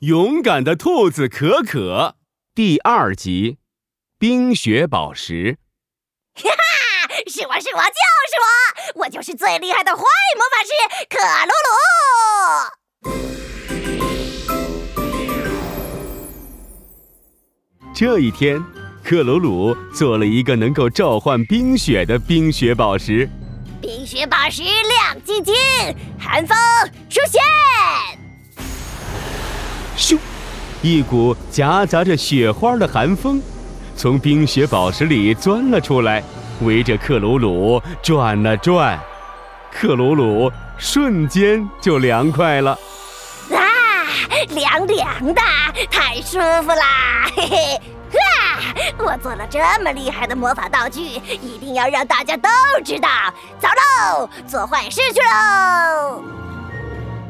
[0.00, 2.14] 勇敢的兔子可可
[2.54, 3.58] 第二集：
[4.16, 5.58] 冰雪宝石。
[6.36, 6.54] 哈哈，
[7.26, 7.98] 是我是我就
[8.30, 8.38] 是
[8.94, 10.04] 我，我就是最厉害的坏
[10.36, 10.70] 魔法师
[11.10, 11.74] 克鲁鲁。
[17.92, 18.64] 这一天，
[19.02, 23.28] 克鲁鲁做了一个能够召唤冰雪的冰雪宝石。
[23.82, 25.52] 冰雪宝石亮晶晶，
[26.20, 26.56] 寒风
[27.10, 27.42] 出现。
[29.98, 30.16] 咻！
[30.80, 33.42] 一股夹杂着雪花的寒风
[33.96, 36.22] 从冰雪宝石里钻了出来，
[36.62, 38.98] 围着克鲁鲁转了转。
[39.72, 42.78] 克鲁鲁瞬间就凉快了。
[43.50, 43.58] 啊，
[44.50, 45.42] 凉凉的，
[45.90, 47.28] 太舒服啦！
[47.34, 47.80] 嘿嘿，
[48.12, 52.48] 哈，我做了这么厉害的魔法道具，一定要让大家都
[52.84, 53.08] 知道。
[53.58, 56.22] 走喽，做坏事去喽！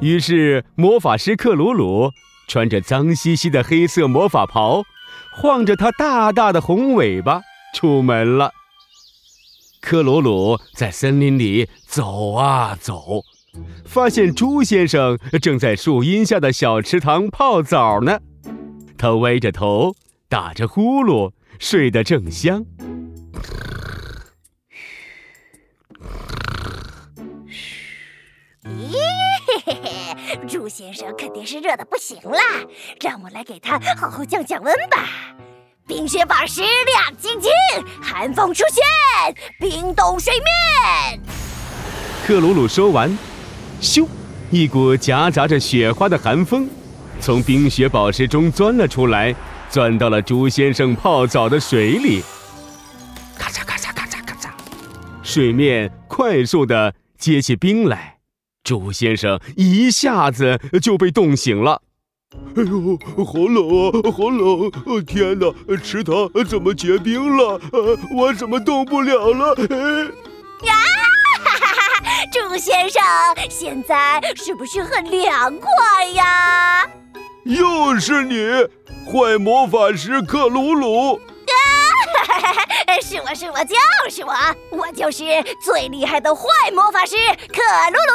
[0.00, 2.12] 于是魔法师克鲁鲁。
[2.52, 4.82] 穿着脏兮兮的黑色魔法袍，
[5.32, 7.40] 晃着它大大的红尾巴
[7.74, 8.50] 出门了。
[9.80, 13.22] 克鲁鲁在森林里走啊走，
[13.86, 18.20] 发现猪先生正在树荫下的小池塘泡澡呢。
[18.98, 19.94] 他歪着头，
[20.28, 22.66] 打着呼噜，睡得正香。
[30.48, 32.38] 猪先生肯定是热的不行了，
[33.00, 35.08] 让我来给他好好降降温吧。
[35.86, 37.50] 冰雪宝石亮晶晶，
[38.00, 38.82] 寒风出现，
[39.58, 41.20] 冰冻水面。
[42.26, 43.16] 克鲁鲁说完，
[43.80, 44.06] 咻，
[44.50, 46.68] 一股夹杂着雪花的寒风
[47.20, 49.34] 从冰雪宝石中钻了出来，
[49.68, 52.22] 钻到了猪先生泡澡的水里。
[53.36, 54.50] 咔嚓咔嚓咔嚓咔嚓，
[55.22, 58.11] 水面快速的结起冰来。
[58.72, 61.82] 猪先生一下子就被冻醒了。
[62.56, 65.04] 哎呦，好冷啊，好冷！
[65.04, 65.52] 天哪，
[65.84, 67.60] 池塘怎么结冰了？
[67.70, 69.54] 呃我怎么动不了了？
[70.64, 70.74] 呀，
[71.44, 71.66] 哈哈
[72.00, 72.02] 哈！
[72.32, 73.02] 猪先生，
[73.50, 76.86] 现在是不是很凉快呀？
[77.44, 78.36] 又是你，
[79.04, 81.20] 坏魔法师克鲁鲁！
[83.00, 83.74] 是我是我就
[84.10, 84.32] 是我，
[84.70, 85.24] 我就是
[85.64, 86.42] 最厉害的坏
[86.72, 87.16] 魔法师
[87.48, 88.12] 克鲁鲁！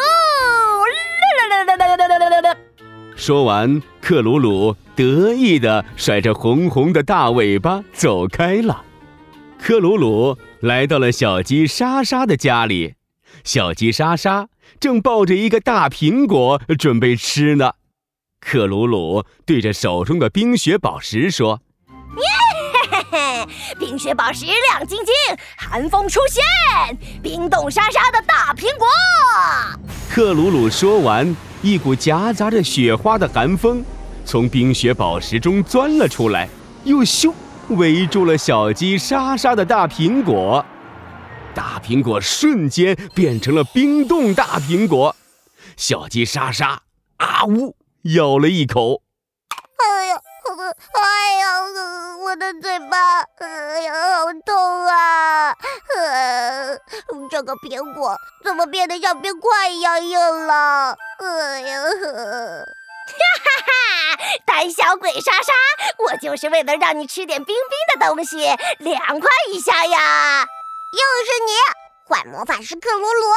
[3.15, 8.83] 说完，克鲁鲁得意的甩着红红的大尾巴走开了。
[9.59, 12.93] 克鲁鲁来到了小鸡莎莎的家里，
[13.43, 14.49] 小鸡莎莎
[14.79, 17.73] 正抱着一个大苹果准备吃呢。
[18.39, 21.61] 克鲁鲁对着手中的冰雪宝石说。
[23.79, 25.13] 冰雪宝石亮晶晶，
[25.57, 26.43] 寒风出现，
[27.21, 28.87] 冰冻沙沙的大苹果。
[30.09, 33.83] 克鲁鲁说完，一股夹杂着雪花的寒风
[34.25, 36.49] 从冰雪宝石中钻了出来，
[36.83, 37.33] 又咻
[37.69, 40.65] 围住了小鸡莎莎的大苹果。
[41.53, 45.15] 大苹果瞬间变成了冰冻大苹果。
[45.75, 46.81] 小鸡莎莎
[47.17, 47.75] 啊呜
[48.15, 49.01] 咬了一口。
[49.77, 50.21] 哎呀，
[50.59, 51.61] 哎呀
[52.19, 55.55] 我的嘴巴，哎呀，好痛啊！
[55.95, 56.77] 呃
[57.29, 60.97] 这个苹果怎么变得像冰块一样硬了？
[61.19, 61.87] 哎呀，哈
[63.45, 64.17] 哈哈！
[64.45, 65.53] 胆小鬼莎莎，
[65.99, 68.37] 我就是为了让你吃点冰冰的东西，
[68.79, 70.47] 凉快一下呀！
[70.91, 71.51] 又是你，
[72.09, 73.31] 坏魔法师克鲁鲁！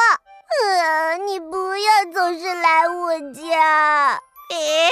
[0.63, 4.21] 呃，你不要总是来我家。
[4.51, 4.89] 诶，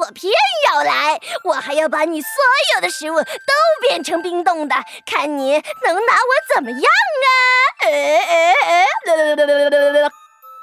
[0.00, 0.35] 我偏要来！
[1.44, 2.28] 我还要把你所
[2.74, 3.52] 有的食物都
[3.88, 6.80] 变成冰冻的，看你能拿我怎么样
[7.82, 7.88] 啊！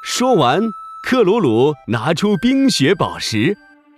[0.04, 3.58] 说完，克鲁鲁拿出冰雪宝石，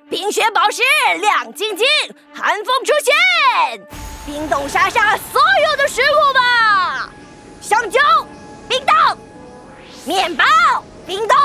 [0.09, 0.81] 冰雪宝石
[1.19, 1.85] 亮晶晶，
[2.33, 3.87] 寒风出现，
[4.25, 7.09] 冰冻沙沙所有的食物吧！
[7.61, 7.99] 香蕉，
[8.69, 9.17] 冰冻；
[10.05, 10.45] 面包，
[11.05, 11.37] 冰冻；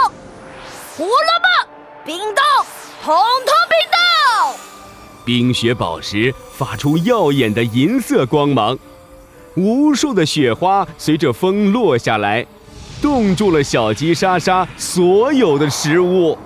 [0.97, 1.70] 胡萝卜。
[2.03, 2.43] 冰冻，
[3.04, 3.99] 通通冰冻！
[5.25, 8.78] 冰雪宝石发出耀眼的银色光芒，
[9.56, 12.46] 无数的雪花随着风落下来，
[13.00, 16.38] 冻住了小鸡莎莎所有的食物。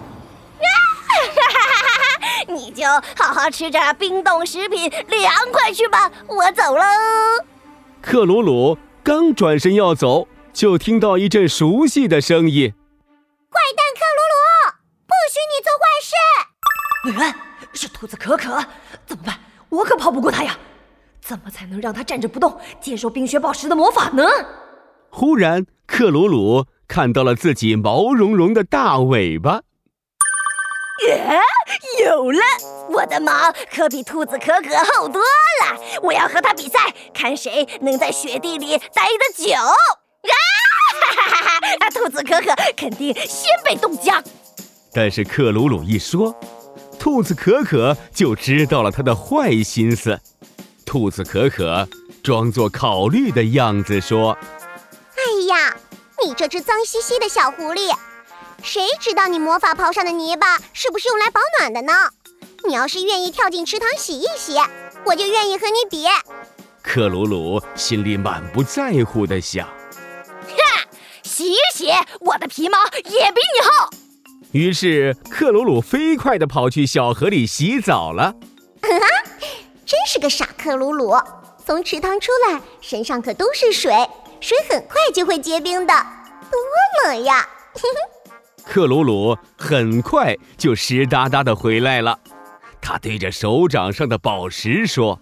[2.48, 2.86] 你就
[3.16, 6.10] 好好吃着冰冻食品，凉快去吧！
[6.26, 6.84] 我走喽。
[8.02, 12.74] 克鲁鲁刚转身要走，就听到一阵熟悉的声音。
[17.16, 17.34] 哎，
[17.74, 18.64] 是兔子可可，
[19.06, 19.38] 怎么办？
[19.68, 20.56] 我可跑不过他呀！
[21.20, 24.24] 怎么才能让他站着不动，接受冰雪宝石的魔法呢？
[25.10, 29.62] 忽然，克鲁鲁看到了自己毛茸茸的大尾巴。
[31.08, 31.40] 耶，
[32.04, 32.40] 有了，
[32.90, 33.32] 我的毛
[33.72, 35.80] 可比兔子可可厚多了。
[36.02, 36.78] 我要和他比赛，
[37.12, 39.52] 看谁能在雪地里待得久。
[39.54, 40.34] 啊！
[40.92, 41.90] 哈哈哈哈！
[41.90, 44.22] 兔子可可肯定先被冻僵。
[44.92, 46.34] 但是克鲁鲁一说，
[47.04, 50.18] 兔子可可就知道了他的坏心思。
[50.86, 51.86] 兔子可可
[52.22, 54.32] 装作考虑的样子说
[55.14, 55.76] ：“哎呀，
[56.24, 57.94] 你这只脏兮兮的小狐狸，
[58.62, 61.92] 谁知道你魔法袍上的泥巴是不是用来保暖的呢？
[62.66, 64.56] 你要是愿意跳进池塘洗一洗，
[65.04, 66.06] 我就愿意和你比。”
[66.80, 69.68] 克鲁鲁心里满不在乎地想
[70.48, 70.88] ：“哼，
[71.22, 71.90] 洗一洗，
[72.20, 73.90] 我的皮毛也比你厚。”
[74.54, 78.32] 于是克鲁鲁飞快地跑去小河里洗澡了。
[79.84, 81.12] 真是个傻克鲁鲁！
[81.66, 83.92] 从池塘出来，身上可都是水，
[84.40, 85.92] 水很快就会结冰的，
[86.52, 86.60] 多
[87.04, 87.44] 冷呀！
[88.64, 92.16] 克鲁鲁很快就湿哒哒的回来了，
[92.80, 95.20] 他对着手掌上的宝石说：“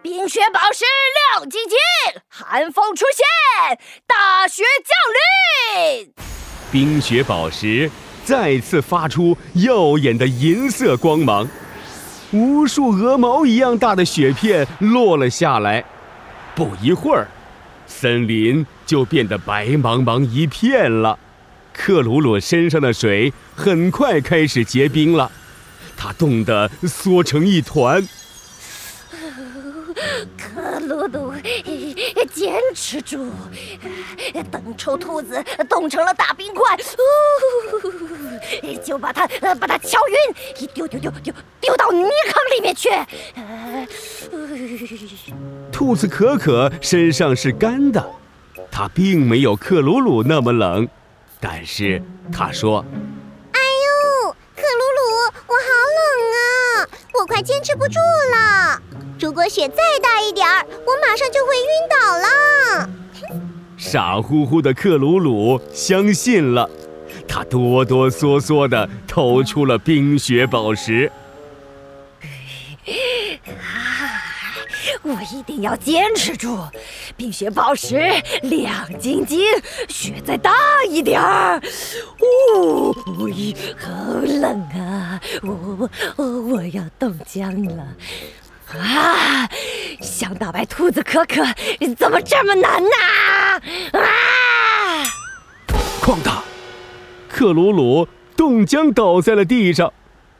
[0.00, 0.84] 冰雪宝石
[1.34, 1.76] 亮晶晶，
[2.28, 6.14] 寒风出现，大雪降临。”
[6.70, 7.90] 冰雪宝石
[8.28, 11.48] 再次发出耀眼的银色光芒。
[12.30, 15.82] 无数鹅毛一样大的雪片落了下来，
[16.54, 17.26] 不一会儿，
[17.86, 21.18] 森林就变得白茫茫一片了。
[21.72, 25.32] 克鲁鲁身上的水很快开始结冰了，
[25.96, 28.06] 他冻得缩成一团。
[30.36, 31.32] 克鲁鲁，
[32.38, 33.32] 坚持住！
[34.48, 36.76] 等臭兔子冻成了大冰块，
[38.84, 39.26] 就把它
[39.56, 40.14] 把它敲晕，
[40.60, 42.90] 一丢丢丢丢丢到泥坑里面去。
[45.72, 48.08] 兔子可可身上是干的，
[48.70, 50.88] 它并没有克鲁鲁那么冷，
[51.40, 52.00] 但是
[52.32, 52.84] 它说
[53.50, 55.00] ：“哎呦，克鲁鲁，
[55.48, 55.68] 我好
[55.98, 56.00] 冷
[56.36, 56.88] 啊，
[57.18, 57.98] 我快坚持不住
[58.32, 58.80] 了。”
[59.20, 62.88] 如果雪再大一点儿，我马上就会晕倒了。
[63.76, 66.68] 傻乎乎的克鲁鲁相信了，
[67.26, 71.10] 他哆哆嗦嗦地投出了冰雪宝石。
[75.02, 76.58] 我一定要坚持住！
[77.16, 77.96] 冰雪宝石
[78.42, 79.40] 亮晶晶，
[79.88, 80.52] 雪再大
[80.88, 81.60] 一点儿。
[82.54, 83.88] 哦，好
[84.22, 85.20] 冷啊！
[85.42, 87.86] 我我我要冻僵了。
[88.76, 89.48] 啊！
[90.00, 91.42] 想打败兔子可可，
[91.96, 92.90] 怎么这么难呢？
[93.92, 95.04] 啊！
[96.02, 96.42] 哐当！
[97.28, 99.92] 克鲁鲁冻僵倒在了地上，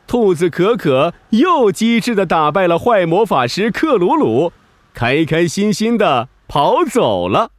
[0.06, 4.52] 兔子可可又机智的打败了坏魔法师克鲁鲁，
[4.92, 7.50] 开开心心的跑走了。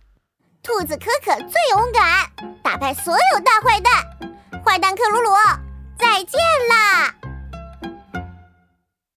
[0.62, 2.30] 兔子可可最勇敢，
[2.62, 3.94] 打败所有大坏蛋，
[4.66, 5.30] 坏蛋克鲁鲁，
[5.98, 6.40] 再见
[6.70, 7.16] 啦！